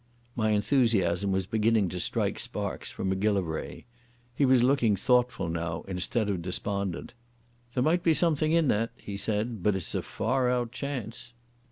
My 0.35 0.49
enthusiasm 0.49 1.31
was 1.31 1.45
beginning 1.45 1.87
to 1.89 1.99
strike 1.99 2.39
sparks 2.39 2.91
from 2.91 3.09
Macgillivray. 3.09 3.85
He 4.33 4.45
was 4.45 4.63
looking 4.63 4.95
thoughtful 4.95 5.47
now, 5.47 5.83
instead 5.87 6.27
of 6.27 6.41
despondent. 6.41 7.13
"There 7.75 7.83
might 7.83 8.01
be 8.01 8.15
something 8.15 8.51
in 8.51 8.67
that," 8.69 8.89
he 8.97 9.15
said, 9.15 9.61
"but 9.61 9.75
it's 9.75 9.93
a 9.93 10.01
far 10.01 10.49
out 10.49 10.71
chance." 10.71 11.33